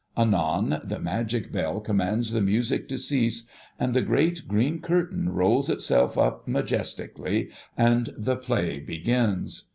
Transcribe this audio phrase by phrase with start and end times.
[0.17, 3.47] Anon, the magic bell commands the music to cease,
[3.79, 9.69] and the great green curtain rolls itself up majestically, and The Play begins